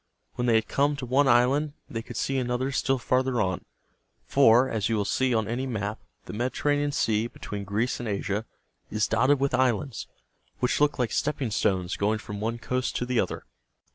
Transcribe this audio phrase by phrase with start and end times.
[0.33, 3.63] When they had come to one island, they could see another still farther on;
[4.25, 8.45] for, as you will see on any map, the Mediterranean Sea, between Greece and Asia,
[8.89, 10.07] is dotted with islands,
[10.57, 13.45] which look like stepping stones going from one coast to the other.